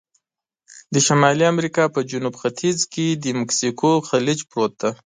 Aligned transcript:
د 0.93 0.95
شمالي 1.07 1.45
امریکا 1.53 1.83
په 1.95 1.99
جنوب 2.09 2.35
ختیځ 2.41 2.77
کې 2.93 3.05
د 3.23 3.25
مکسیکو 3.39 3.89
خلیج 4.09 4.39
پروت 4.49 4.73
دی. 4.81 4.91